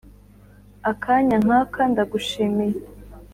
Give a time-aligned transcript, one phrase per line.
[0.91, 2.79] akanya nkaka ndagushimiye.